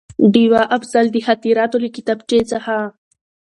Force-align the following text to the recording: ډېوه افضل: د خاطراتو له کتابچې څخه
ډېوه 0.33 0.61
افضل: 0.77 1.05
د 1.11 1.17
خاطراتو 1.25 1.77
له 1.83 1.89
کتابچې 1.95 2.39
څخه 2.51 2.75